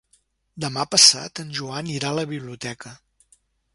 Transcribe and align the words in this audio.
Demà 0.63 0.85
passat 0.93 1.41
en 1.43 1.53
Joan 1.59 1.93
irà 1.99 2.09
a 2.15 2.19
la 2.21 2.25
biblioteca. 2.33 2.95